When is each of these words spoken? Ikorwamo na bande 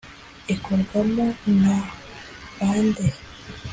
Ikorwamo 0.53 1.25
na 1.61 1.73
bande 2.59 3.07